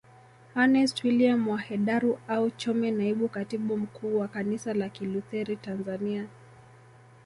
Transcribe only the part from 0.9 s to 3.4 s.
William wa Hedaru au Chome Naibu